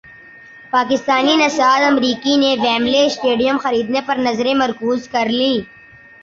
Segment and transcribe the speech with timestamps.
[0.73, 5.57] پاکستانی نژاد امریکی نے ویمبلے اسٹیڈیم خریدنے پر نظریں مرکوز کر لیں